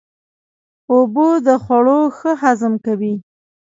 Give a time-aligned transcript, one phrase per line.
[0.91, 3.15] اوبه د خوړو ښه هضم کوي.